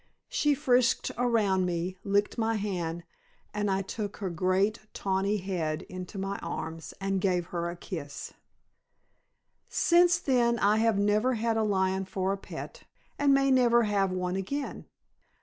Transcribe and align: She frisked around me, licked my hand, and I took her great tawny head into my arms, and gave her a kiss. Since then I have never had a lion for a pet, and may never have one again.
She 0.29 0.55
frisked 0.55 1.11
around 1.15 1.67
me, 1.67 1.95
licked 2.03 2.35
my 2.35 2.55
hand, 2.55 3.03
and 3.53 3.69
I 3.69 3.83
took 3.83 4.17
her 4.17 4.31
great 4.31 4.79
tawny 4.95 5.37
head 5.37 5.83
into 5.83 6.17
my 6.17 6.39
arms, 6.39 6.95
and 6.99 7.21
gave 7.21 7.45
her 7.53 7.69
a 7.69 7.75
kiss. 7.75 8.33
Since 9.69 10.17
then 10.17 10.57
I 10.57 10.77
have 10.77 10.97
never 10.97 11.35
had 11.35 11.55
a 11.55 11.61
lion 11.61 12.05
for 12.05 12.33
a 12.33 12.37
pet, 12.37 12.81
and 13.19 13.31
may 13.31 13.51
never 13.51 13.83
have 13.83 14.11
one 14.11 14.35
again. 14.35 14.87